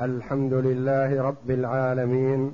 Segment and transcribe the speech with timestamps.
[0.00, 2.52] الحمد لله رب العالمين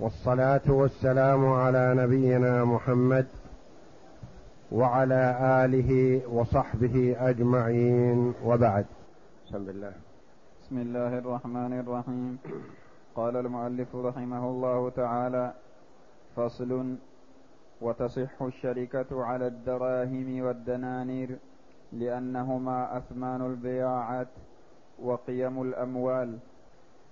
[0.00, 3.26] والصلاة والسلام على نبينا محمد
[4.72, 8.86] وعلى آله وصحبه أجمعين وبعد.
[9.46, 9.92] بسم الله.
[10.62, 12.38] بسم الله الرحمن الرحيم.
[13.14, 15.52] قال المؤلف رحمه الله تعالى
[16.36, 16.96] فصل
[17.80, 21.38] وتصح الشركة على الدراهم والدنانير
[21.92, 24.28] لأنهما أثمان البياعات.
[25.02, 26.38] وقيم الأموال.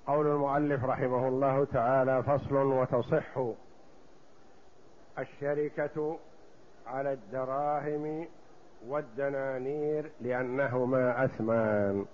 [0.06, 3.38] قول المؤلف رحمه الله تعالى فصل وتصح.
[5.18, 6.18] الشركة
[6.86, 8.26] على الدراهم
[8.88, 12.04] والدنانير لانهما أثمان.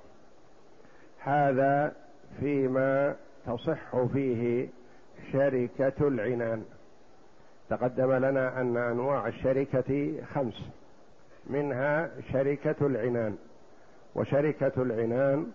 [1.18, 1.92] هذا
[2.40, 4.68] فيما تصح فيه
[5.32, 6.64] شركة العنان.
[7.70, 10.62] تقدم لنا أن أنواع الشركة خمس.
[11.46, 13.36] منها شركة العنان.
[14.14, 15.52] وشركة العنان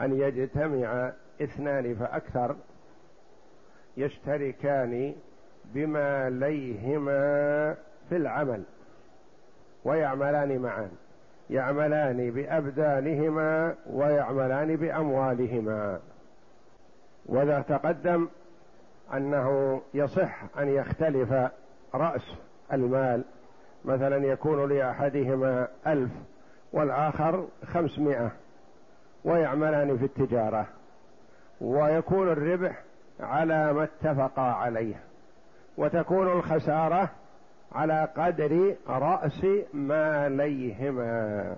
[0.00, 2.56] أن يجتمع اثنان فأكثر
[3.96, 5.14] يشتركان
[5.64, 7.74] بما ليهما
[8.08, 8.62] في العمل
[9.84, 10.88] ويعملان معا.
[11.50, 16.00] يعملان بأبدانهما ويعملان بأموالهما.
[17.26, 18.28] وذا تقدم
[19.14, 21.32] أنه يصح أن يختلف
[21.94, 22.34] رأس
[22.72, 23.24] المال
[23.84, 26.10] مثلا يكون لأحدهما ألف
[26.72, 28.30] والآخر خمسمائة.
[29.24, 30.66] ويعملان في التجارة
[31.60, 32.82] ويكون الربح
[33.20, 34.94] على ما اتفقا عليه
[35.76, 37.10] وتكون الخسارة
[37.72, 41.56] على قدر رأس ماليهما.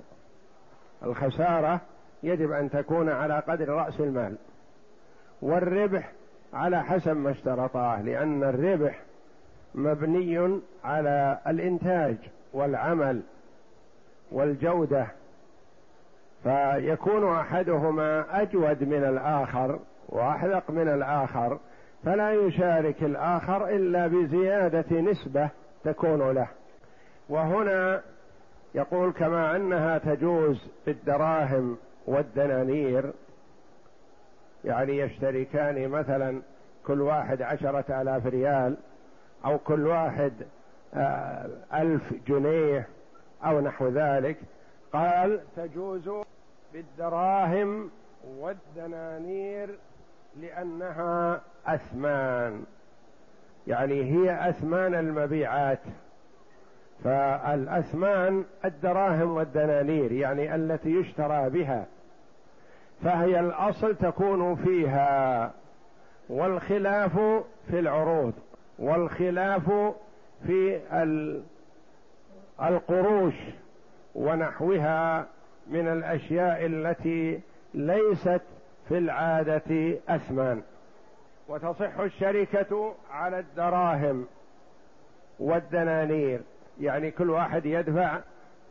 [1.02, 1.80] الخسارة
[2.22, 4.36] يجب أن تكون على قدر رأس المال
[5.42, 6.12] والربح
[6.52, 8.98] على حسب ما اشترطاه لأن الربح
[9.74, 12.16] مبني على الإنتاج
[12.52, 13.22] والعمل
[14.32, 15.06] والجودة
[16.44, 19.78] فيكون أحدهما أجود من الآخر
[20.08, 21.58] وأحذق من الآخر
[22.04, 25.48] فلا يشارك الآخر إلا بزيادة نسبة
[25.84, 26.48] تكون له.
[27.28, 28.02] وهنا
[28.74, 31.76] يقول كما أنها تجوز بالدراهم
[32.06, 33.12] والدنانير
[34.64, 36.42] يعني يشتركان مثلا
[36.86, 38.76] كل واحد عشرة آلاف ريال
[39.44, 40.32] أو كل واحد
[40.94, 42.88] آه، ألف جنيه
[43.44, 44.36] أو نحو ذلك.
[44.92, 46.24] قال تجوز
[46.74, 47.90] بالدراهم
[48.38, 49.78] والدنانير
[50.40, 52.64] لأنها أثمان.
[53.66, 55.80] يعني هي أثمان المبيعات.
[57.04, 61.86] فالأثمان الدراهم والدنانير يعني التي يشترى بها.
[63.04, 65.52] فهي الأصل تكون فيها.
[66.28, 67.18] والخلاف
[67.70, 68.32] في العروض.
[68.78, 69.94] والخلاف
[70.46, 70.80] في
[72.60, 73.34] القروش
[74.14, 75.33] ونحوها
[75.66, 77.40] من الأشياء التي
[77.74, 78.40] ليست
[78.88, 80.62] في العادة أثمان.
[81.48, 84.26] وتصح الشركة على الدراهم
[85.38, 86.40] والدنانير.
[86.80, 88.18] يعني كل واحد يدفع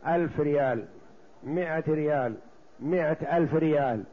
[0.06, 0.84] ألف ريال
[1.44, 2.34] مئة ريال
[2.80, 4.04] مئة ألف ريال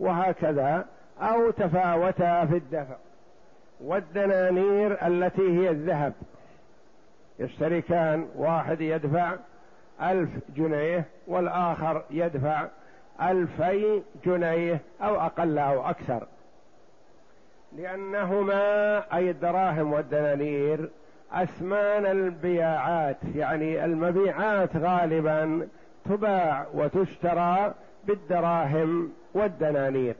[0.00, 0.86] وهكذا
[1.20, 2.96] أو تفاوتا في الدفع.
[3.80, 6.12] والدنانير التي هي الذهب.
[7.38, 9.36] يشتركان واحد يدفع
[10.02, 12.66] ألف جنيه والآخر يدفع
[13.22, 16.26] ألفي جنيه أو أقل أو أكثر.
[17.76, 20.90] لأنهما أي الدراهم والدنانير
[21.32, 25.68] أثمان البياعات يعني المبيعات غالبا
[26.04, 27.74] تباع وتشترى
[28.06, 30.14] بالدراهم والدنانير.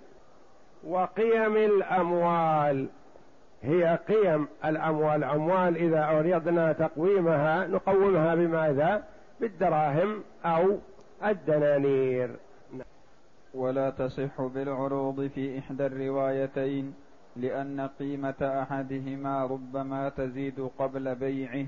[0.85, 2.87] وقيم الأموال
[3.63, 5.25] هي قيم الأموال.
[5.25, 9.03] أموال إذا أردنا تقويمها نقومها بماذا؟
[9.41, 10.79] بالدراهم أو
[11.25, 12.37] الدنانير.
[13.55, 16.95] ولا تصح بالعروض في إحدى الروايتين
[17.37, 21.67] لأن قيمة أحدهما ربما تزيد قبل بيعه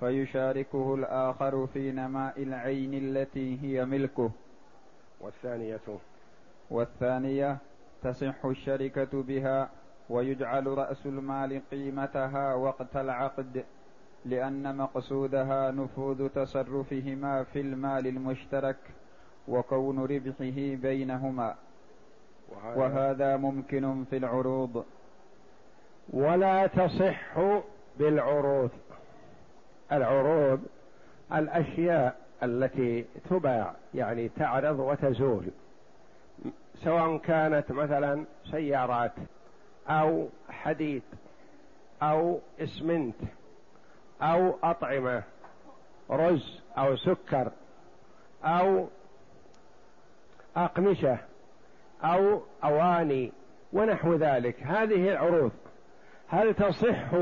[0.00, 4.30] فيشاركه الآخر في نماء العين التي هي ملكه.
[5.20, 5.80] والثانية.
[6.70, 7.58] والثانية
[8.02, 9.70] تصح الشركة بها
[10.10, 13.64] ويجعل رأس المال قيمتها وقت العقد.
[14.26, 18.76] لأن مقصودها نفوذ تصرفهما في المال المشترك
[19.48, 21.54] وكون ربحه بينهما.
[22.48, 24.84] وهذا, وهذا ممكن في العروض.
[26.10, 27.38] ولا تصح
[27.98, 28.70] بالعروض.
[29.92, 30.60] العروض
[31.32, 35.44] الأشياء التي تباع يعني تعرض وتزول.
[36.84, 39.12] سواء كانت مثلا سيارات
[39.88, 41.02] أو حديد
[42.02, 43.16] أو إسمنت.
[44.22, 45.22] أو أطعمة
[46.10, 47.52] رز أو سكر
[48.44, 48.88] أو
[50.56, 51.18] أقمشة
[52.04, 53.32] أو أواني
[53.72, 54.62] ونحو ذلك.
[54.62, 55.52] هذه العروض.
[56.28, 57.14] هل تصح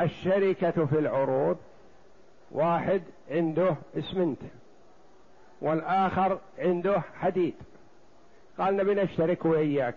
[0.00, 1.56] الشركة في العروض؟
[2.50, 4.38] واحد عنده اسمنت
[5.60, 7.54] والآخر عنده حديد.
[8.58, 9.96] قال نبي نشترك وإياك.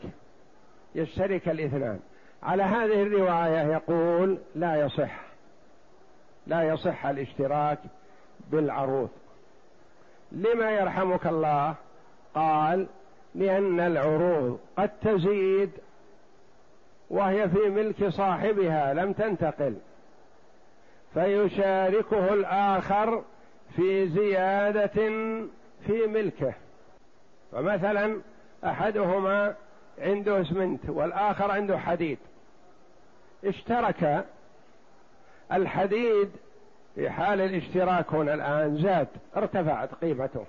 [0.96, 2.00] يشترك الاثنان.
[2.44, 5.31] على هذه الرواية يقول لا يصح.
[6.48, 7.80] لا يصح الاشتراك
[8.52, 9.10] بالعروض.
[10.32, 11.76] لما يرحمك الله؟
[12.36, 12.88] قال
[13.36, 15.72] لأن العروض قد تزيد
[17.10, 19.76] وهي في ملك صاحبها لم تنتقل.
[21.14, 23.24] فيشاركه الآخر
[23.76, 24.88] في زيادة
[25.86, 26.54] في ملكه.
[27.52, 28.22] فمثلا
[28.66, 29.56] أحدهما
[30.00, 32.18] عنده اسمنت والآخر عنده حديد.
[33.46, 34.26] اشترك
[35.54, 36.30] الحديد
[36.96, 39.08] في حال الاشتراك هنا الآن زاد
[39.38, 40.46] ارتفعت قيمته.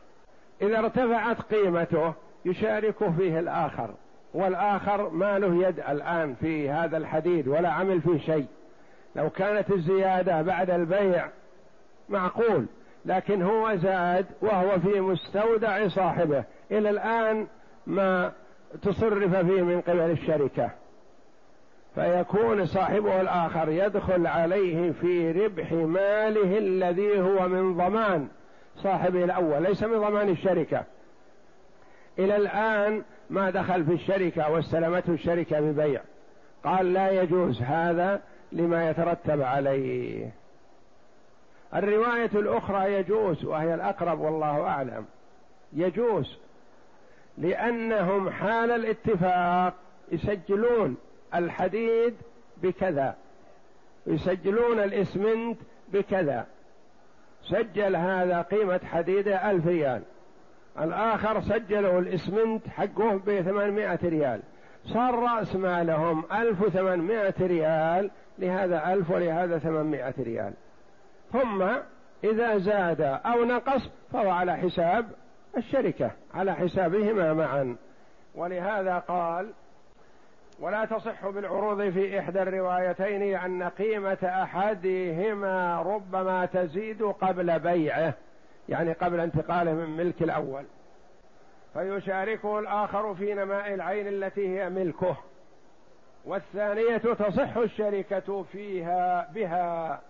[0.62, 2.12] إذا ارتفعت قيمته
[2.44, 3.90] يشارك فيه الآخر
[4.34, 8.46] والآخر ما له يد الآن في هذا الحديد ولا عمل فيه شيء.
[9.16, 11.28] لو كانت الزيادة بعد البيع
[12.08, 12.66] معقول
[13.04, 17.46] لكن هو زاد وهو في مستودع صاحبه إلى الآن
[17.86, 18.32] ما
[18.82, 20.70] تصرف فيه من قبل الشركة.
[21.94, 28.28] فيكون صاحبه الآخر يدخل عليه في ربح ماله الذي هو من ضمان
[28.76, 30.84] صاحبه الأول ليس من ضمان الشركة.
[32.18, 36.00] إلى الآن ما دخل في الشركة واستلمته الشركة ببيع.
[36.64, 38.20] قال لا يجوز هذا
[38.52, 40.30] لما يترتب عليه.
[41.74, 45.04] الرواية الأخرى يجوز وهي الأقرب والله أعلم.
[45.72, 46.38] يجوز
[47.38, 49.74] لأنهم حال الاتفاق
[50.12, 50.96] يسجلون.
[51.34, 52.14] الحديد
[52.62, 53.14] بكذا.
[54.06, 55.58] يسجلون الإسمنت
[55.92, 56.46] بكذا.
[57.42, 60.02] سجل هذا قيمة حديدة ألف ريال.
[60.80, 64.40] الآخر سجلوا الإسمنت حقه بثمانمائة ريال.
[64.84, 70.52] صار رأس مالهم ألف وثمانمائة ريال لهذا ألف ولهذا ثمانمائة ريال.
[71.32, 71.62] ثم
[72.24, 73.82] إذا زاد أو نقص
[74.12, 75.06] فهو على حساب
[75.56, 77.76] الشركة على حسابهما معا.
[78.34, 79.50] ولهذا قال
[80.60, 88.14] ولا تصح بالعروض في إحدى الروايتين لأن قيمة أحدهما ربما تزيد قبل بيعه
[88.68, 90.64] يعني قبل انتقاله من ملك الأول.
[91.72, 95.16] فيشاركه الآخر في نماء العين التي هي ملكه.
[96.24, 100.00] والثانية تصح الشركة فيها بها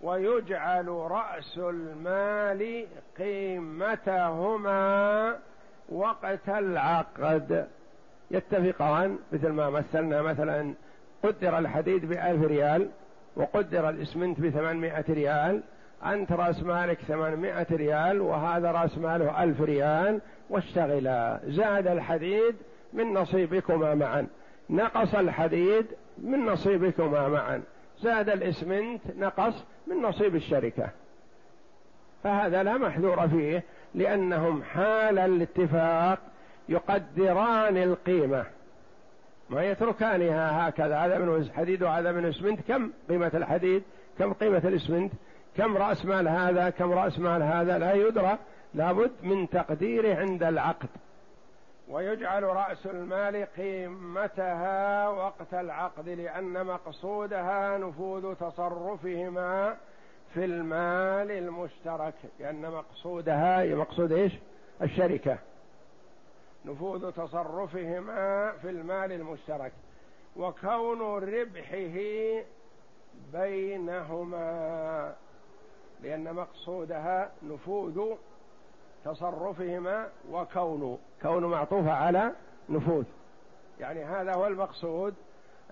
[0.00, 2.86] ويجعل رأس المال
[3.18, 4.60] قيمتهما
[5.88, 7.68] وقت العقد.
[8.30, 10.74] يتفقان مثل ما مثلنا مثلا
[11.22, 12.88] قدر الحديد بألف ريال
[13.36, 15.62] وقدر الإسمنت بثمانمائة ريال
[16.04, 22.54] أنت رأس مالك ثمانمائة ريال وهذا رأس ماله ألف ريال واشتغلا زاد الحديد
[22.92, 24.26] من نصيبكما معا.
[24.70, 25.86] نقص الحديد
[26.18, 27.62] من نصيبكما معا.
[28.00, 30.88] زاد الإسمنت نقص من نصيب الشركة.
[32.24, 33.62] فهذا لا محذور فيه
[33.94, 36.18] لأنهم حال الاتفاق
[36.70, 38.44] يقدران القيمة.
[39.50, 40.98] ما يتركانها هكذا.
[40.98, 42.60] هذا من حديد وهذا من اسمنت.
[42.68, 43.82] كم قيمة الحديد؟
[44.18, 45.12] كم قيمة الاسمنت؟
[45.56, 48.38] كم رأس مال هذا؟ كم رأس مال هذا؟ لا يدرى.
[48.74, 50.88] لابد من تقديره عند العقد.
[51.88, 59.76] ويجعل رأس المال قيمتها وقت العقد لأن مقصودها نفوذ تصرفهما
[60.34, 62.14] في المال المشترك.
[62.40, 64.32] لأن مقصودها مقصود إيش؟
[64.82, 65.38] الشركة.
[66.64, 69.72] نفوذ تصرفهما في المال المشترك
[70.36, 71.98] وكون ربحه
[73.32, 75.14] بينهما
[76.02, 78.14] لأن مقصودها نفوذ
[79.04, 82.32] تصرفهما وكون كون معطوفة على
[82.68, 83.04] نفوذ.
[83.80, 85.14] يعني هذا هو المقصود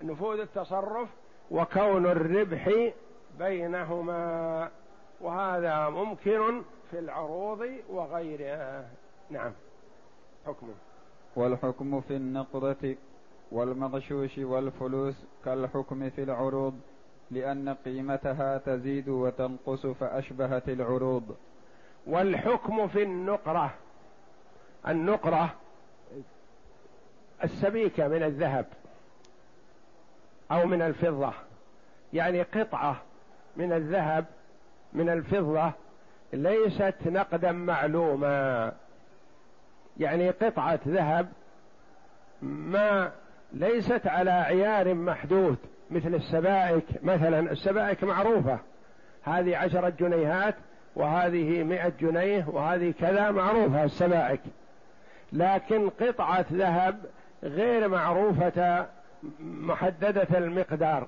[0.03, 1.09] نفوذ التصرف
[1.51, 2.91] وكون الربح
[3.39, 4.71] بينهما
[5.21, 8.89] وهذا ممكن في العروض وغيرها.
[9.29, 9.51] نعم.
[10.49, 10.73] حكمه.
[11.35, 12.95] والحكم في النقدة
[13.51, 15.15] والمغشوش والفلوس
[15.45, 16.79] كالحكم في العروض
[17.31, 21.35] لأن قيمتها تزيد وتنقص فأشبهت العروض.
[22.07, 23.73] والحكم في النقرة.
[24.87, 25.55] النقرة
[27.43, 28.65] السبيكة من الذهب
[30.51, 31.33] أو من الفضة.
[32.13, 33.01] يعني قطعة
[33.57, 34.25] من الذهب
[34.93, 35.71] من الفضة
[36.33, 38.73] ليست نقدا معلوما.
[39.99, 41.27] يعني قطعة ذهب
[42.41, 43.11] ما
[43.53, 45.57] ليست على عيار محدود
[45.91, 47.51] مثل السبائك مثلا.
[47.51, 48.59] السبائك معروفة.
[49.23, 50.55] هذه عشرة جنيهات
[50.95, 54.41] وهذه مئة جنيه وهذه كذا معروفة السبائك.
[55.33, 56.99] لكن قطعة ذهب
[57.43, 58.85] غير معروفة
[59.39, 61.07] محددة المقدار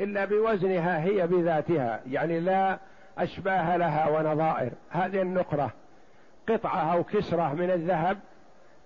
[0.00, 2.78] إلا بوزنها هي بذاتها يعني لا
[3.18, 4.72] أشباه لها ونظائر.
[4.90, 5.72] هذه النقرة
[6.48, 8.18] قطعة أو كسرة من الذهب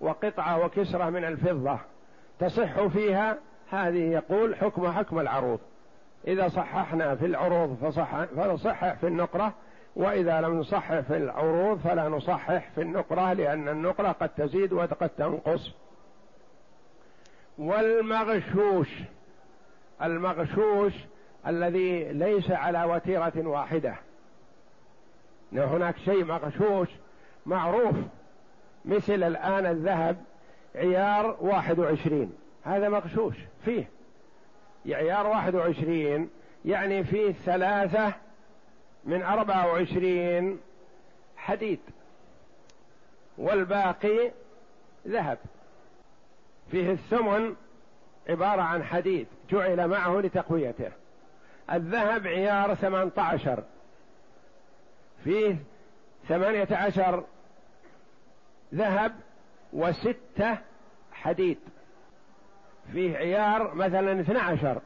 [0.01, 1.79] وقطعة وكسرة من الفضة
[2.39, 3.37] تصح فيها
[3.69, 5.59] هذه يقول حكم حكم العروض.
[6.27, 9.53] إذا صححنا في العروض فصح فنصحح في النقرة
[9.95, 15.71] وإذا لم نصحح في العروض فلا نصحح في النقرة لأن النقرة قد تزيد وقد تنقص.
[17.57, 18.89] والمغشوش
[20.01, 20.93] المغشوش
[21.47, 23.95] الذي ليس على وتيرة واحدة.
[25.53, 26.89] هناك شيء مغشوش
[27.45, 27.95] معروف
[28.87, 30.23] مثل الآن الذهب
[30.75, 32.33] عيار واحد وعشرين.
[32.63, 33.89] هذا مغشوش فيه.
[34.85, 36.29] عيار واحد وعشرين
[36.65, 38.13] يعني فيه ثلاثة
[39.05, 40.59] من أربعة وعشرين
[41.37, 41.79] حديد.
[43.37, 44.31] والباقي
[45.07, 45.37] ذهب.
[46.71, 47.55] فيه الثمن
[48.29, 50.91] عبارة عن حديد جعل معه لتقويته.
[51.71, 53.63] الذهب عيار ثمانية عشر.
[55.23, 55.55] فيه
[56.27, 57.23] ثمانية عشر
[58.73, 59.11] ذهب
[59.73, 60.57] وستة
[61.11, 61.57] حديد.
[62.91, 64.81] فيه عيار مثلا اثنى عشر.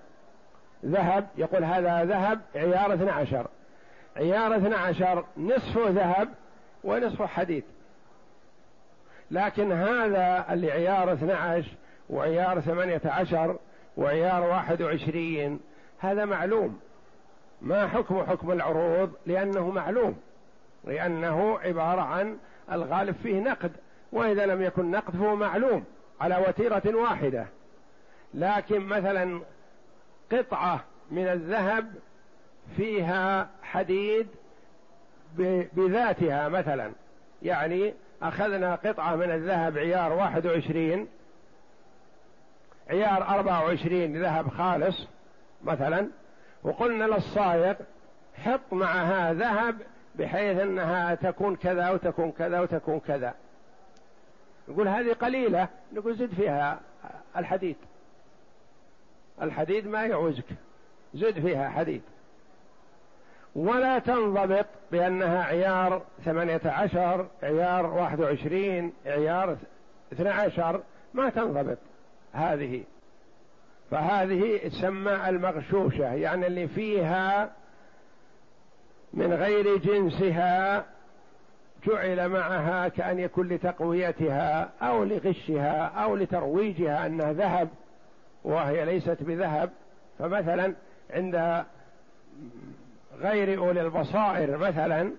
[0.86, 3.48] ذهب يقول هذا ذهب عيار اثنى عشر.
[4.18, 6.30] عيار اثنى عشر نصفه ذهب
[6.84, 7.64] ونصفه حديد.
[9.32, 11.72] لكن هذا اللي عيار اثنى عشر
[12.10, 13.58] وعيار ثمانية عشر
[13.98, 15.60] وعيار واحد وعشرين
[16.00, 16.80] هذا معلوم.
[17.62, 20.20] ما حكم حكم العروض؟ لأنه معلوم.
[20.84, 22.38] لأنه عبارة عن
[22.72, 23.72] الغالب فيه نقد
[24.12, 25.84] وإذا لم يكن نقد فهو معلوم
[26.22, 27.46] على وتيرة واحدة.
[28.34, 29.42] لكن مثلا
[30.32, 31.94] قطعة من الذهب
[32.78, 34.28] فيها حديد
[35.74, 36.92] بذاتها مثلا.
[37.42, 41.08] يعني أخذنا قطعة من الذهب عيار واحد وعشرين
[42.90, 45.08] عيار أربعة وعشرين ذهب خالص
[45.64, 46.08] مثلا
[46.64, 47.76] وقلنا للصايغ
[48.44, 49.76] حط معها ذهب
[50.16, 53.34] بحيث أنها تكون كذا وتكون كذا وتكون كذا.
[54.68, 56.80] يقول هذه قليلة نقول زد فيها
[57.38, 57.76] الحديد.
[59.42, 60.46] الحديد ما يعوزك.
[61.14, 62.02] زد فيها حديد.
[63.56, 69.58] ولا تنضبط بأنها عيار ثمانية عشر عيار واحد وعشرين عيار
[70.14, 70.82] اثنى عشر.
[71.14, 71.78] ما تنضبط
[72.34, 72.84] هذه.
[73.92, 77.52] فهذه تسمى المغشوشة يعني اللي فيها
[79.14, 80.86] من غير جنسها
[81.88, 87.70] جعل معها كأن يكون لتقويتها أو لغشها أو لترويجها أنها ذهب
[88.44, 89.70] وهي ليست بذهب.
[90.20, 90.74] فمثلا
[91.14, 91.64] عند
[93.20, 95.12] غير أولي البصائر مثلا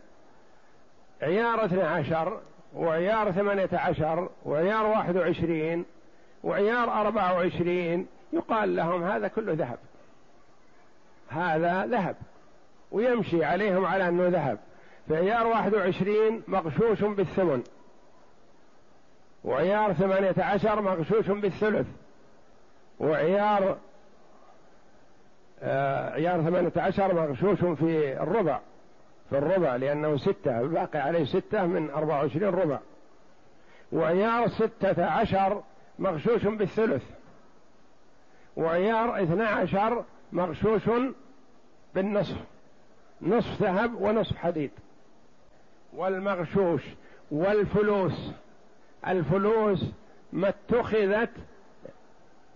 [1.23, 2.41] عيار اثنى عشر
[2.75, 5.85] وعيار ثمانية عشر وعيار واحد وعشرين
[6.45, 9.79] وعيار أربعة وعشرين يقال لهم هذا كله ذهب.
[11.29, 12.17] هذا ذهب.
[12.93, 14.59] ويمشي عليهم على أنه ذهب.
[15.09, 17.63] في عيار واحد وعشرين مغشوش بالثمن.
[19.45, 21.87] وعيار ثمانية عشر مغشوش بالثلث.
[23.01, 23.77] وعيار
[25.63, 28.59] آه عيار ثمانية عشر مغشوش في الربع.
[29.31, 32.79] في الربع لأنه ستة باقي عليه ستة من أربعة وعشرين ربع.
[33.93, 35.63] وعيار ستة عشر
[35.99, 37.03] مغشوش بالثلث.
[38.57, 40.83] وعيار اثنى عشر مغشوش
[41.95, 42.52] بالنصف.
[43.23, 44.71] نصف ذهب ونصف حديد.
[45.93, 46.83] والمغشوش
[47.31, 48.31] والفلوس.
[49.07, 49.85] الفلوس
[50.33, 51.31] ما اتخذت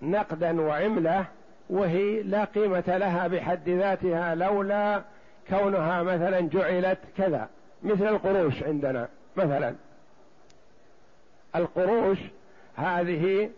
[0.02, 1.24] نقدا وعملة
[1.70, 5.02] وهي لا قيمة لها بحد ذاتها لولا
[5.48, 7.48] كونها مثلا جعلت كذا
[7.82, 9.74] مثل القروش عندنا مثلا.
[11.56, 12.18] القروش
[12.76, 13.50] هذه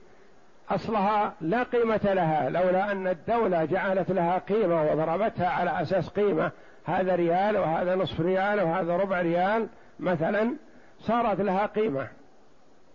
[0.70, 6.50] أصلها لا قيمة لها لولا أن الدولة جعلت لها قيمة وضربتها على أساس قيمة.
[6.84, 9.66] هذا ريال وهذا نصف ريال وهذا ربع ريال
[10.00, 10.54] مثلا
[11.00, 12.08] صارت لها قيمة.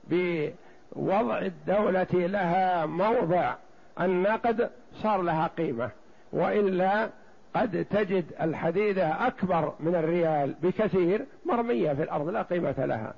[0.04, 3.54] بوضع الدولة لها موضع
[4.02, 5.90] النقد صار لها قيمة.
[6.34, 7.10] وإلا
[7.56, 13.14] قد تجد الحديده أكبر من الريال بكثير مرمية في الأرض لا قيمة لها.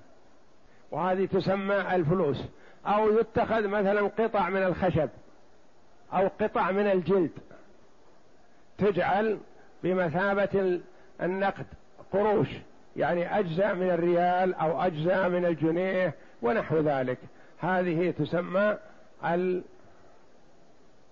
[0.91, 2.45] وهذه تسمى الفلوس.
[2.87, 5.09] أو يتخذ مثلا قطع من الخشب
[6.13, 7.31] أو قطع من الجلد.
[8.77, 9.37] تجعل
[9.83, 10.79] بمثابة
[11.21, 11.65] النقد
[12.13, 12.47] قروش
[12.97, 17.17] يعني أجزاء من الريال أو أجزاء من الجنيه ونحو ذلك.
[17.59, 18.77] هذه تسمى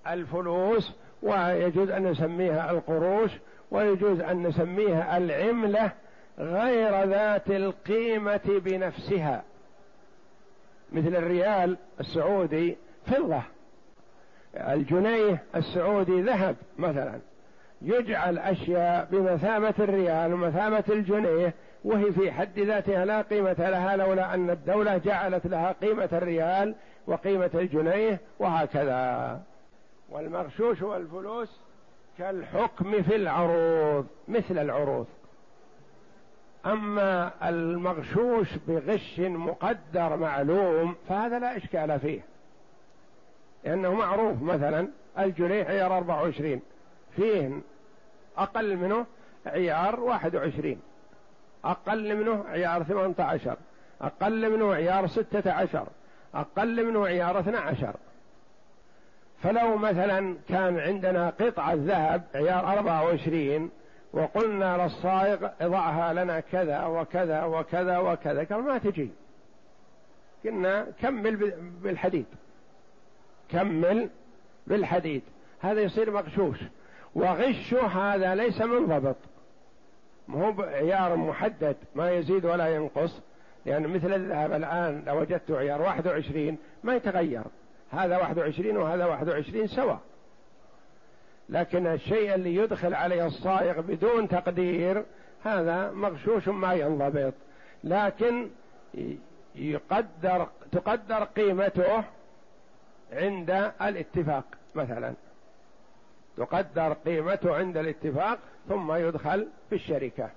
[0.08, 3.32] الفلوس ويجوز أن نسميها القروش
[3.72, 5.92] ويجوز أن نسميها العملة
[6.40, 9.44] غير ذات القيمة بنفسها.
[10.94, 13.42] مثل الريال السعودي فضة
[14.56, 17.20] الجنيه السعودي ذهب مثلا.
[17.82, 24.50] يجعل أشياء بمثابة الريال ومثابة الجنيه وهي في حد ذاتها لا قيمة لها لولا أن
[24.50, 26.76] الدولة جعلت لها قيمة الريال
[27.08, 29.42] وقيمة الجنيه وهكذا.
[30.10, 31.60] والمغشوش والفلوس
[32.18, 35.08] كالحكم في العروض مثل العروض.
[36.66, 42.22] أما المغشوش بغش مقدر معلوم فهذا لا إشكال فيه.
[43.64, 44.88] لأنه معروف مثلا
[45.20, 46.62] الجنيه عيار 24
[47.16, 47.62] فيه
[48.38, 49.06] أقل منه
[49.46, 50.82] عيار 21
[51.66, 53.58] أقل منه عيار 18
[54.02, 55.88] أقل منه عيار 16
[56.36, 57.96] أقل منه عيار 12
[59.44, 63.72] فلو مثلا كان عندنا قطعة ذهب عيار 24
[64.14, 68.44] وقلنا للصائغ اضعها لنا كذا وكذا وكذا وكذا.
[68.44, 69.10] قال ما تجي.
[70.46, 71.54] قلنا كمل
[71.84, 72.26] بالحديد.
[73.50, 74.10] كمل
[74.68, 75.22] بالحديد.
[75.62, 76.58] هذا يصير مغشوش.
[77.16, 79.16] وغشه هذا ليس منضبط
[80.30, 83.22] هو بعيار محدد ما يزيد ولا ينقص.
[83.66, 87.44] لأن مثل الذهب الآن لو وجدت عيار 21 ما يتغير.
[87.92, 89.96] هذا 21 وهذا 21 سوا
[91.50, 95.04] لكن الشيء اللي يدخل عليه الصائغ بدون تقدير
[95.44, 97.34] هذا مغشوش ما ينضبط.
[97.84, 98.50] لكن
[99.56, 102.04] يقدر تقدر قيمته
[103.12, 104.44] عند الاتفاق
[104.76, 105.14] مثلا.
[106.38, 110.30] تقدر قيمته عند الاتفاق ثم يدخل في الشركة.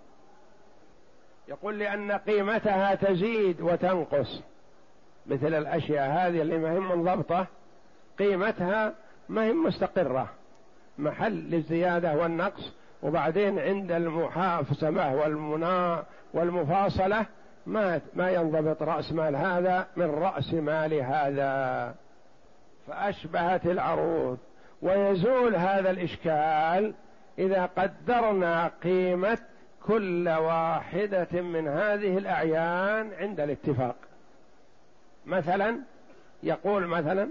[1.48, 4.42] يقول لأن قيمتها تزيد وتنقص.
[5.26, 7.46] مثل الأشياء هذه اللي ما هي منضبطة
[8.18, 8.94] قيمتها
[9.28, 10.30] ما هي مستقرة.
[10.98, 12.72] محل للزيادة والنقص
[13.02, 17.26] وبعدين عند المحافظة والمنا والمفاصلة
[17.66, 21.94] ما ما ينضبط رأس مال هذا من رأس مال هذا.
[22.86, 24.38] فأشبهت العروض.
[24.82, 26.94] ويزول هذا الإشكال
[27.38, 29.38] إذا قدرنا قيمة
[29.86, 33.96] كل واحدة من هذه الأعيان عند الاتفاق.
[35.26, 35.78] مثلا
[36.42, 37.28] يقول مثلا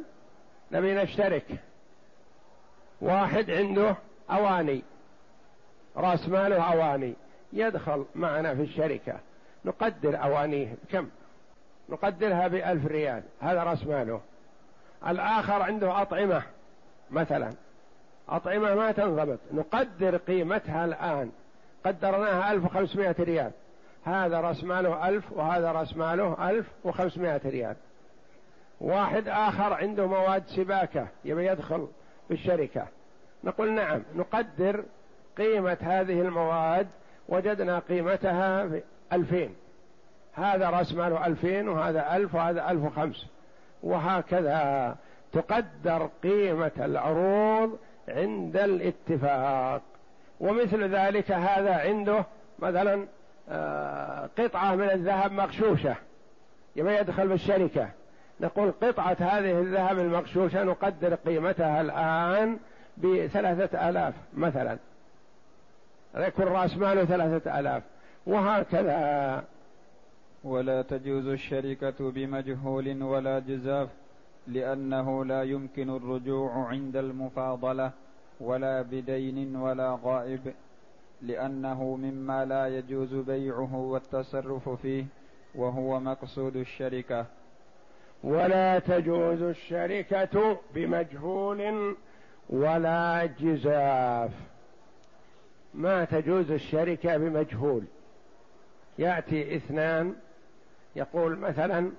[0.71, 1.45] نبي نشترك.
[3.01, 3.95] واحد عنده
[4.31, 4.81] أواني
[5.97, 7.13] رأس ماله أواني
[7.53, 9.19] يدخل معنا في الشركة.
[9.65, 11.09] نقدر أوانيه كم؟
[11.89, 14.21] نقدرها بألف ريال هذا رأس ماله.
[15.07, 16.43] الآخر عنده أطعمة
[17.11, 17.53] مثلا.
[18.29, 21.31] أطعمة ما تنضبط نقدر قيمتها الآن.
[21.85, 23.51] قدرناها 1500 ريال.
[24.05, 27.75] هذا رأس ماله ألف وهذا رأس ماله ألف وخمسمائة ريال.
[28.81, 31.87] واحد آخر عنده مواد سباكة يبي يدخل
[32.27, 32.87] في الشركة
[33.43, 34.83] نقول نعم نقدر
[35.37, 36.87] قيمة هذه المواد
[37.29, 38.81] وجدنا قيمتها في
[39.13, 39.55] ألفين.
[40.33, 43.25] هذا رأس ماله ألفين وهذا ألف وهذا ألف وخمس.
[43.83, 44.95] وهكذا
[45.33, 49.81] تقدر قيمة العروض عند الاتفاق.
[50.39, 52.25] ومثل ذلك هذا عنده
[52.59, 53.07] مثلا
[53.49, 55.95] آه، قطعة من الذهب مغشوشة
[56.75, 57.89] يبي يدخل بالشركة.
[58.39, 62.57] نقول قطعة هذه الذهب المغشوشة نقدر قيمتها الآن
[62.97, 64.77] بثلاثة آلاف مثلا.
[66.15, 67.83] يكون رأس ماله ثلاثة آلاف.
[68.27, 69.43] وهكذا.
[70.43, 73.89] ولا تجوز الشركة بمجهول ولا جزاف
[74.47, 77.91] لأنه لا يمكن الرجوع عند المفاضلة
[78.39, 80.53] ولا بدين ولا غائب
[81.21, 85.05] لأنه مما لا يجوز بيعه والتصرف فيه
[85.55, 87.25] وهو مقصود الشركة.
[88.25, 91.95] ولا تجوز الشركة بمجهول
[92.49, 94.31] ولا جزاف.
[95.73, 97.83] ما تجوز الشركة بمجهول؟
[98.99, 100.15] يأتي اثنان
[100.95, 101.91] يقول مثلا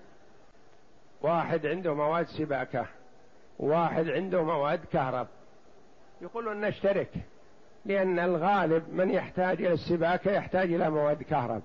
[1.22, 2.86] واحد عنده مواد سباكة
[3.58, 5.26] واحد عنده مواد كهرب.
[6.20, 7.10] يقولون نشترك
[7.84, 11.62] لأن الغالب من يحتاج إلى السباكة يحتاج إلى مواد كهرب.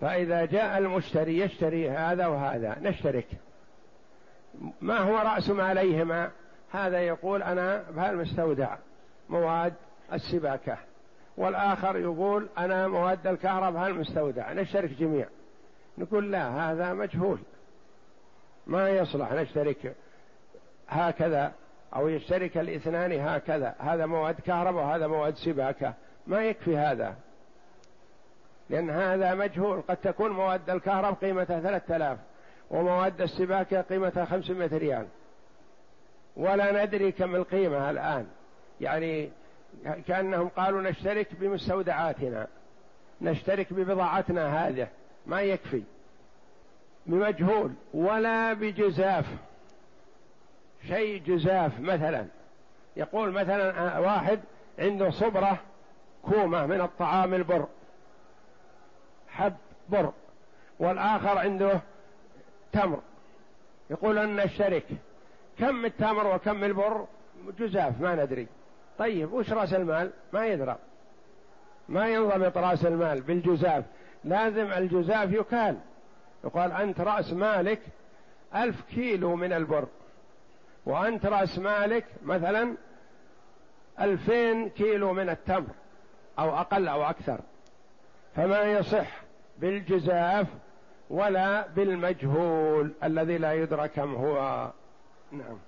[0.00, 3.26] فإذا جاء المشتري يشتري هذا وهذا نشترك.
[4.80, 6.30] ما هو رأس ماليهما؟
[6.72, 8.76] هذا يقول أنا بهالمستودع
[9.28, 9.74] مواد
[10.12, 10.78] السباكة.
[11.36, 15.26] والآخر يقول أنا مواد الكهرب بهالمستودع نشترك جميع.
[15.98, 17.38] نقول لا هذا مجهول.
[18.66, 19.94] ما يصلح نشترك
[20.88, 21.52] هكذا
[21.96, 23.74] أو يشترك الاثنان هكذا.
[23.78, 25.94] هذا مواد كهرباء وهذا مواد سباكة.
[26.26, 27.14] ما يكفي هذا.
[28.70, 29.82] لأن هذا مجهول.
[29.88, 32.18] قد تكون مواد الكهرباء قيمتها ثلاثة آلاف
[32.70, 35.06] ومواد السباكة قيمتها خمسمائة ريال.
[36.36, 38.26] ولا ندري كم القيمة الآن.
[38.80, 39.30] يعني
[40.06, 42.46] كأنهم قالوا نشترك بمستودعاتنا.
[43.20, 44.88] نشترك ببضاعتنا هذه.
[45.26, 45.82] ما يكفي.
[47.06, 47.72] بمجهول.
[47.94, 49.26] ولا بجزاف.
[50.88, 52.26] شيء جزاف مثلا.
[52.96, 54.40] يقول مثلا واحد
[54.78, 55.58] عنده صبرة
[56.22, 57.66] كومة من الطعام البر.
[59.36, 59.54] حب
[59.88, 60.12] بر
[60.78, 61.80] والآخر عنده
[62.72, 63.00] تمر.
[63.90, 64.86] يقول أن الشرك
[65.58, 67.06] كم التمر وكم البر؟
[67.58, 68.46] جزاف ما ندري.
[68.98, 70.76] طيب وش رأس المال؟ ما يدرى.
[71.88, 73.84] ما ينضبط رأس المال بالجزاف.
[74.24, 75.78] لازم الجزاف يكال.
[76.44, 77.80] يقال أنت رأس مالك
[78.54, 79.86] ألف كيلو من البر
[80.86, 82.76] وأنت رأس مالك مثلا
[84.00, 85.70] ألفين كيلو من التمر
[86.38, 87.40] أو أقل أو أكثر.
[88.36, 89.25] فما يصح
[89.58, 90.46] بالجزاف
[91.10, 94.70] ولا بالمجهول الذي لا يدرك كم هو.
[95.32, 95.58] نعم.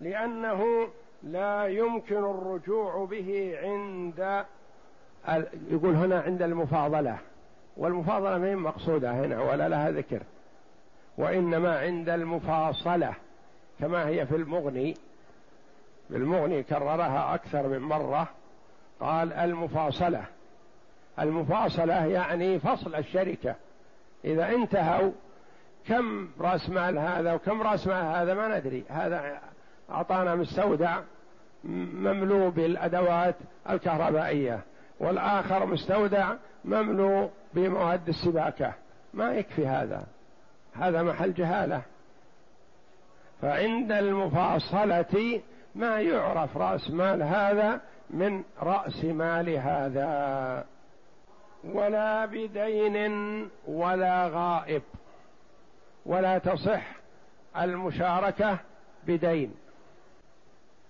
[0.00, 0.88] لأنه
[1.22, 4.44] لا يمكن الرجوع به عند
[5.70, 7.18] يقول هنا عند المفاضلة.
[7.76, 10.22] والمفاضلة ما مقصودة هنا ولا لها ذكر.
[11.18, 13.14] وإنما عند المفاصلة
[13.80, 14.94] كما هي في المغني.
[16.08, 18.28] في المغني كررها أكثر من مرة.
[19.00, 20.24] قال المفاصلة.
[21.18, 23.54] المفاصلة يعني فصل الشركة.
[24.24, 25.12] إذا انتهوا
[25.88, 28.84] كم رأس مال هذا وكم رأس مال هذا ما ندري.
[28.88, 29.40] هذا
[29.90, 31.00] أعطانا مستودع
[31.64, 33.34] مملوء بالأدوات
[33.70, 34.60] الكهربائية
[35.00, 38.72] والآخر مستودع مملوء بمواد السباكة.
[39.14, 40.06] ما يكفي هذا.
[40.74, 41.82] هذا محل جهالة.
[43.42, 45.40] فعند المفاصلة
[45.74, 50.64] ما يعرف رأس مال هذا من رأس مال هذا.
[51.64, 54.82] ولا بدين ولا غائب.
[56.06, 56.82] ولا تصح
[57.56, 58.58] المشاركة
[59.06, 59.54] بدين.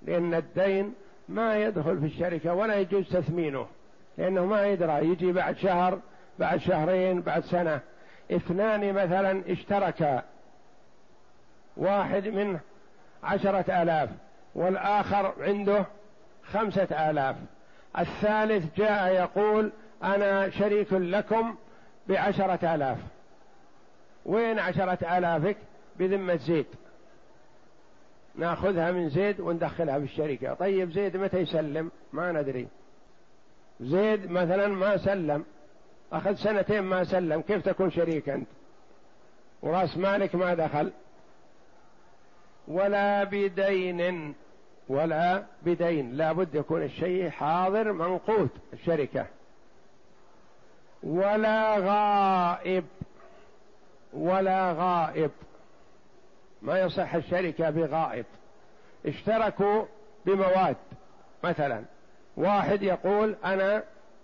[0.02, 0.94] لأن الدين
[1.28, 3.66] ما يدخل في الشركة ولا يجوز تثمينه.
[4.18, 5.08] لأنه ما يدرى.
[5.08, 5.98] يجي بعد شهر
[6.38, 7.80] بعد شهرين بعد سنة.
[8.32, 10.22] اثنان مثلا اشتركا.
[11.76, 12.60] واحد منه
[13.22, 14.10] عشرة آلاف.
[14.54, 15.84] والآخر عنده
[16.44, 17.36] خمسة آلاف.
[17.98, 19.72] الثالث جاء يقول
[20.04, 21.54] أنا شريك لكم
[22.08, 22.98] بعشرة آلاف.
[24.26, 25.56] وين عشرة آلافك؟
[25.98, 26.66] بذمة زيد.
[28.34, 30.54] ناخذها من زيد وندخلها في الشركة.
[30.54, 32.68] طيب زيد متى يسلم؟ ما ندري.
[33.80, 35.44] زيد مثلا ما سلم.
[36.12, 37.40] أخذ سنتين ما سلم.
[37.40, 38.48] كيف تكون شريك أنت؟
[39.62, 40.92] ورأس مالك ما دخل.
[42.68, 44.34] ولا بدين.
[44.88, 46.12] ولا بدين.
[46.12, 48.50] لا بد يكون الشيء حاضر منقوط.
[48.72, 49.26] الشركة.
[51.02, 52.84] ولا غائب
[54.12, 55.30] ولا غائب.
[56.62, 58.26] ما يصح الشركة بغائب.
[59.06, 59.84] اشتركوا
[60.26, 60.76] بمواد.
[61.44, 61.84] مثلا
[62.36, 63.82] واحد يقول أنا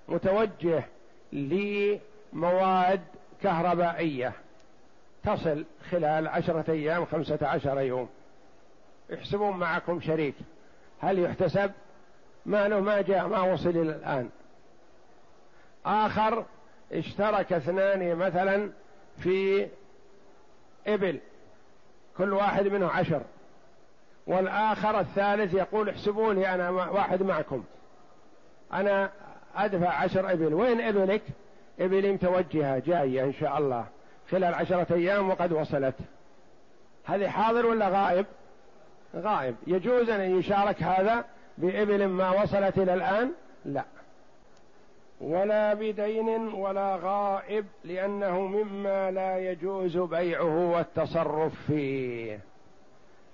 [0.09, 0.85] متوجه
[1.33, 3.01] لمواد
[3.43, 4.33] كهربائية.
[5.25, 8.09] تصل خلال عشرة أيام خمسة عشر يوم.
[9.11, 10.35] يحسبون معكم شريك.
[11.01, 11.71] هل يحتسب؟
[12.47, 14.31] ماله ما جاء ما وصل إلى الآن.
[15.87, 16.45] آخر
[16.93, 18.71] اشترك اثنان مثلا
[19.19, 19.69] في
[20.87, 21.19] إبل
[22.19, 23.23] كل واحد منه عشر.
[24.27, 27.65] والآخر الثالث يقول احسبوا لي أنا واحد معكم.
[28.73, 29.11] أنا
[29.57, 30.55] أدفع عشر إبل.
[30.55, 31.23] وين إبلك؟
[31.81, 33.87] إبلي متوجهة جاية إن شاء الله
[34.31, 35.95] خلال عشرة أيام وقد وصلت.
[37.05, 38.27] هذه حاضر ولا غائب؟
[39.17, 39.57] غائب.
[39.67, 41.25] يجوز أن يشارك هذا
[41.59, 43.33] بإبل ما وصلت إلى الآن؟
[43.65, 43.85] لا.
[45.21, 52.41] ولا بدين ولا غائب لأنه مما لا يجوز بيعه والتصرف فيه.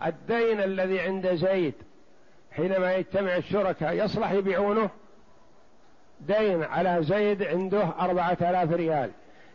[0.07, 1.75] الدين الذي عند زيد
[2.53, 4.91] حينما يجتمع الشركاء يصلح يبيعونه؟
[6.21, 9.11] دين على زيد عنده أربعة آلاف ريال.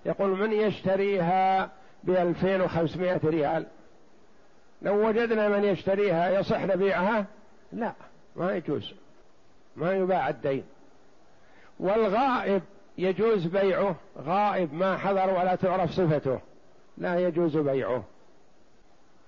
[0.06, 1.72] يقول من يشتريها
[2.04, 3.66] بألفين وخمسمائة ريال؟
[4.82, 7.26] لو وجدنا من يشتريها يصح نبيعها؟
[7.74, 7.94] لا
[8.36, 8.94] ما يجوز
[9.76, 10.64] ما يباع الدين.
[11.80, 12.62] والغائب
[12.98, 13.96] يجوز بيعه.
[14.18, 16.40] غائب ما حضر ولا تعرف صفته.
[16.98, 18.04] لا يجوز بيعه.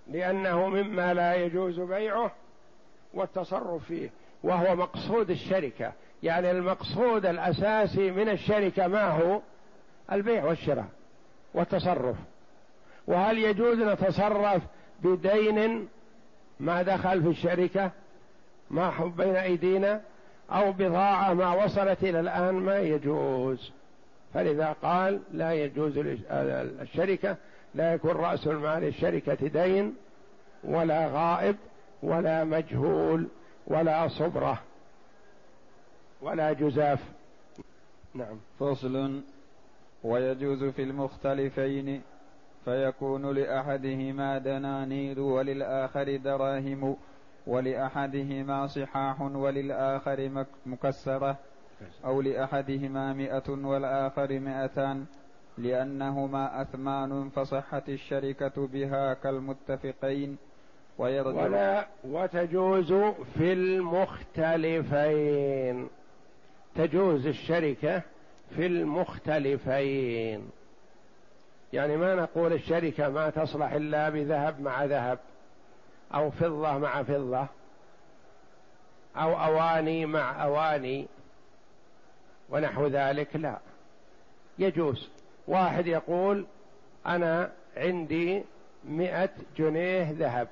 [0.07, 2.31] لأنه مما لا يجوز بيعه
[3.13, 4.09] والتصرف فيه.
[4.43, 5.93] وهو مقصود الشركة.
[6.23, 9.41] يعني المقصود الأساسي من الشركة ما هو؟
[10.11, 10.87] البيع والشراء
[11.53, 12.15] والتصرف.
[13.07, 14.63] وهل يجوز نتصرف
[15.03, 15.87] بدين
[16.59, 17.91] ما دخل في الشركة؟
[18.69, 20.01] ما بين أيدينا؟
[20.51, 23.71] أو بضاعة ما وصلت إلى الآن ما يجوز.
[24.33, 25.93] فلذا قال لا يجوز
[26.81, 27.37] الشركة
[27.75, 29.95] لا يكون رأس المال الشركة دين
[30.63, 31.55] ولا غائب
[32.03, 33.27] ولا مجهول
[33.67, 34.61] ولا صبرة
[36.21, 36.99] ولا جزاف.
[38.13, 38.37] نعم.
[38.59, 39.21] فصل.
[40.03, 42.01] ويجوز في المختلفين
[42.65, 46.97] فيكون لأحدهما دنانير وللآخر دراهم.
[47.47, 51.37] ولأحدهما صحاح وللآخر مكسرة
[52.05, 55.05] أو لأحدهما مئة والآخر مئتان
[55.57, 60.37] لأنهما أثمان فصحت الشركة بها كالمتفقين
[60.97, 62.93] ويرجع ولا وتجوز
[63.33, 65.09] في المختلفين.
[66.75, 68.01] تجوز الشركة
[68.55, 70.49] في المختلفين.
[71.73, 75.19] يعني ما نقول الشركة ما تصلح إلا بذهب مع ذهب.
[76.13, 77.47] أو فضة مع فضة
[79.15, 81.07] أو أواني مع أواني
[82.49, 83.57] ونحو ذلك لا.
[84.59, 85.09] يجوز.
[85.47, 86.45] واحد يقول
[87.05, 88.43] أنا عندي
[88.83, 90.47] مئة جنيه ذهب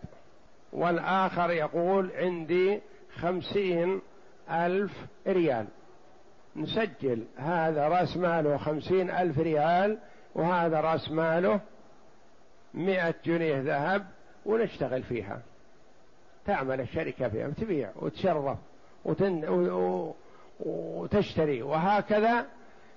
[0.74, 2.82] والآخر يقول عندي
[3.16, 4.02] خمسين
[4.52, 4.92] ألف
[5.28, 5.68] ريال.
[6.56, 7.26] نسجل.
[7.38, 9.98] هذا رأس ماله خمسين ألف ريال
[10.36, 11.60] وهذا رأس ماله
[12.74, 14.08] مئة جنيه ذهب
[14.46, 15.42] ونشتغل فيها.
[16.50, 18.58] تعمل الشركة فيها وتبيع وتشرف
[19.06, 19.44] وتن...
[20.60, 22.46] وتشتري وهكذا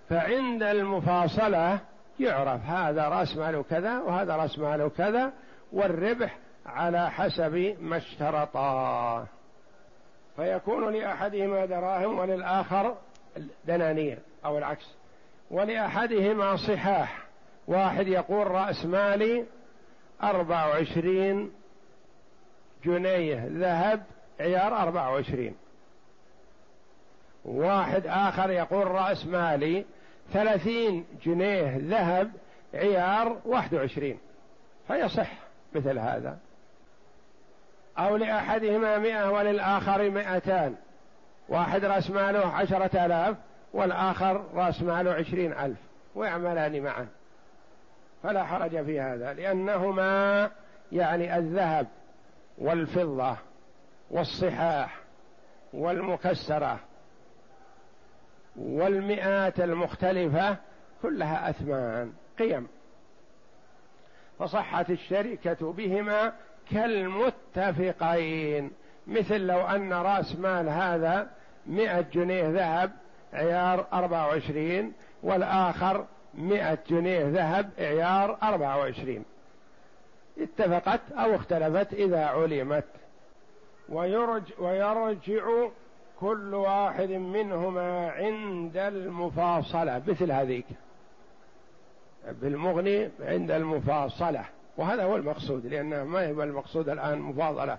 [0.09, 1.79] فعند المفاصلة
[2.21, 5.33] يعرف هذا رأس ماله كذا وهذا رأس ماله كذا
[5.73, 9.27] والربح على حسب ما اشترطا.
[10.37, 12.97] فيكون لأحدهما دراهم وللآخر
[13.65, 14.95] دنانير أو العكس.
[15.51, 17.27] ولأحدهما صحاح.
[17.67, 19.45] واحد يقول رأس مالي
[20.23, 21.51] أربع وعشرين
[22.85, 24.03] جنيه ذهب
[24.41, 25.55] عيار أربع وعشرين.
[27.45, 29.85] واحد آخر يقول رأس مالي
[30.33, 32.33] ثلاثين جنيه ذهب
[32.75, 34.19] عيار واحد وعشرين.
[34.89, 35.31] فيصح
[35.75, 36.39] مثل هذا.
[37.99, 40.75] أو لأحدهما مئة وللآخر مئتان.
[41.49, 43.37] واحد رأس ماله عشرة آلاف
[43.73, 45.79] والآخر رأس ماله عشرين ألف.
[46.15, 47.07] ويعملان معا.
[48.23, 50.51] فلا حرج في هذا لأنهما
[50.93, 51.87] يعني الذهب
[52.59, 53.37] والفضة
[54.11, 54.99] والصحاح
[55.73, 56.81] والمكسرة
[58.57, 60.57] والمئات المختلفة
[61.03, 62.69] كلها أثمان قيم.
[64.39, 66.33] فصحت الشركة بهما
[66.71, 68.71] كالمتفقين.
[69.07, 71.31] مثل لو أن رأس مال هذا
[71.67, 72.93] مئة جنيه ذهب
[73.33, 79.25] عيار أربعة وعشرين والآخر مئة جنيه ذهب عيار أربعة وعشرين.
[80.39, 82.85] اتفقت أو اختلفت إذا علمت.
[83.89, 85.69] ويرج ويرجع
[86.21, 90.67] كل واحد منهما عند المفاصلة مثل هذيك.
[92.29, 94.45] بالمغني عند المفاصلة.
[94.77, 97.79] وهذا هو المقصود لأنه ما هو المقصود الآن مفاضلة.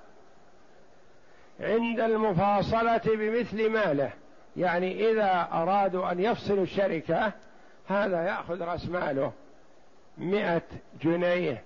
[1.60, 4.12] عند المفاصلة بمثل ماله.
[4.58, 7.32] يعني إذا أرادوا أن يفصلوا الشركة
[7.88, 9.32] هذا يأخذ رأس ماله.
[10.18, 10.62] مئة
[11.02, 11.64] جنيه.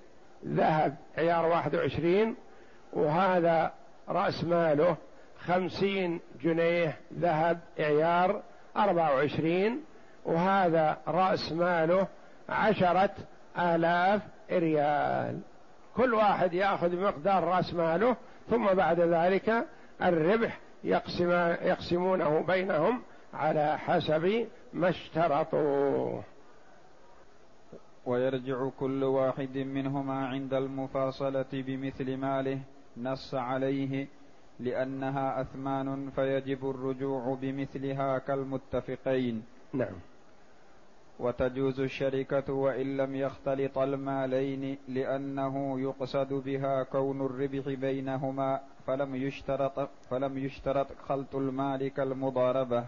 [0.47, 2.35] ذهب عيار واحد وعشرين
[2.93, 3.71] وهذا
[4.09, 4.97] رأس ماله
[5.45, 8.41] خمسين جنيه ذهب عيار
[8.77, 9.83] أربعة وعشرين
[10.25, 12.07] وهذا رأس ماله
[12.49, 13.09] عشرة
[13.59, 15.39] آلاف ريال.
[15.95, 18.15] كل واحد يأخذ مقدار رأس ماله
[18.49, 19.65] ثم بعد ذلك
[20.01, 21.31] الربح يقسم
[21.61, 23.01] يقسمونه بينهم
[23.33, 26.21] على حسب ما اشترطوا.
[28.07, 32.59] ويرجع كل واحد منهما عند المفاصلة بمثل ماله
[32.97, 34.07] نص عليه
[34.59, 39.43] لأنها أثمان فيجب الرجوع بمثلها كالمتفقين.
[39.73, 39.95] نعم.
[41.19, 50.37] وتجوز الشركة وإن لم يختلط المالين لأنه يقصد بها كون الربح بينهما فلم يشترط فلم
[50.37, 52.85] يشترط خلط المال كالمضاربة.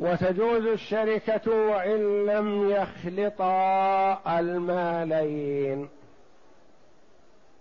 [0.00, 5.88] وتجوز الشركة وإن لم يخلطا المالين.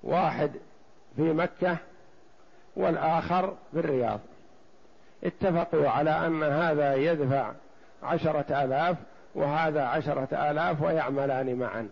[0.03, 0.51] واحد
[1.15, 1.77] في مكة
[2.75, 4.19] والآخر في الرياض.
[5.23, 7.51] اتفقوا على أن هذا يدفع
[8.03, 8.97] عشرة آلاف
[9.35, 11.89] وهذا عشرة آلاف ويعملان معا.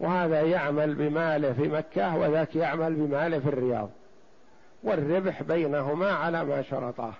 [0.00, 3.90] وهذا يعمل بماله في مكة وذاك يعمل بماله في الرياض.
[4.82, 7.14] والربح بينهما على ما شرطاه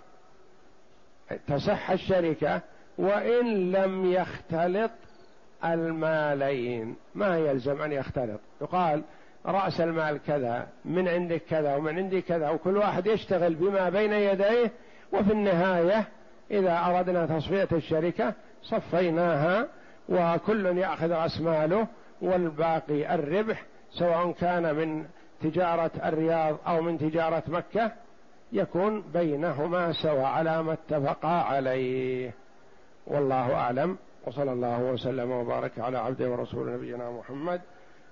[1.48, 2.60] تصح الشركة
[2.98, 4.90] وإن لم يختلط
[5.64, 6.96] المالين.
[7.14, 8.40] ما يلزم أن يختلط.
[8.60, 9.02] يقال
[9.46, 14.70] رأس المال كذا من عندك كذا ومن عندي كذا وكل واحد يشتغل بما بين يديه.
[15.12, 16.04] وفي النهاية
[16.50, 19.68] إذا أردنا تصفية الشركة صفيناها
[20.08, 21.86] وكل يأخذ رأس ماله
[22.20, 25.04] والباقي الربح سواء كان من
[25.42, 27.92] تجارة الرياض أو من تجارة مكة.
[28.52, 32.34] يكون بينهما سواء على ما اتفقا عليه.
[33.06, 33.98] والله أعلم.
[34.26, 37.60] وصلى الله وسلم وبارك على عبده ورسول نبينا محمد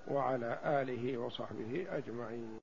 [0.07, 2.53] وعلى آله وصحبه أجمعين.